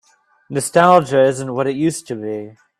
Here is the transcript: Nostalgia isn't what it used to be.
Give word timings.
Nostalgia 0.49 1.21
isn't 1.25 1.53
what 1.53 1.67
it 1.67 1.75
used 1.75 2.07
to 2.07 2.15
be. 2.15 2.57